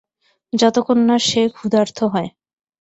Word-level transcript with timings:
যতক্ষণ 0.53 0.99
না 1.07 1.15
সে 1.27 1.41
ক্ষুধার্ত 1.55 1.97
হয়। 2.13 2.29